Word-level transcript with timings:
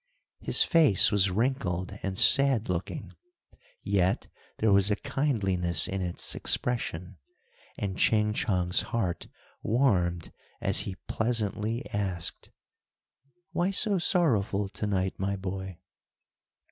His 0.39 0.63
face 0.63 1.11
was 1.11 1.29
wrinkled 1.29 1.95
and 2.01 2.17
sad 2.17 2.69
looking, 2.69 3.13
yet 3.83 4.27
there 4.57 4.71
was 4.71 4.89
a 4.89 4.95
kindliness 4.95 5.87
in 5.87 6.01
its 6.01 6.33
expression, 6.33 7.19
and 7.77 7.99
Ching 7.99 8.33
Chong's 8.33 8.81
heart 8.81 9.27
warmed 9.61 10.31
as 10.59 10.79
he 10.89 10.95
pleasantly 11.07 11.87
asked, 11.93 12.49
"Why 13.51 13.69
so 13.69 13.99
sorrowful 13.99 14.69
to 14.69 14.87
night, 14.87 15.19
my 15.19 15.35
boy?" 15.35 15.77